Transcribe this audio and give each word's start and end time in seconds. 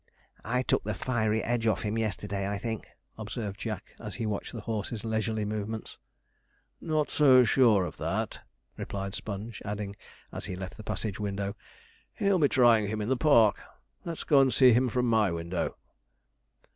'I 0.43 0.63
took 0.63 0.83
the 0.83 0.95
fiery 0.95 1.43
edge 1.43 1.67
off 1.67 1.83
him 1.83 1.95
yesterday, 1.95 2.49
I 2.49 2.57
think,' 2.57 2.87
observed 3.19 3.59
Jack, 3.59 3.93
as 3.99 4.15
he 4.15 4.25
watched 4.25 4.51
the 4.51 4.61
horse's 4.61 5.05
leisurely 5.05 5.45
movements. 5.45 5.99
'Not 6.81 7.11
so 7.11 7.43
sure 7.43 7.85
of 7.85 7.97
that,' 7.97 8.41
replied 8.77 9.13
Sponge, 9.13 9.61
adding, 9.63 9.95
as 10.31 10.45
he 10.45 10.55
left 10.55 10.75
the 10.77 10.83
passage 10.83 11.19
window, 11.19 11.55
'He'll 12.15 12.39
be 12.39 12.49
trying 12.49 12.87
him 12.87 12.99
in 12.99 13.09
the 13.09 13.15
park; 13.15 13.61
let's 14.03 14.23
go 14.23 14.41
and 14.41 14.51
see 14.51 14.73
him 14.73 14.89
from 14.89 15.05
my 15.05 15.29
window.' 15.31 15.77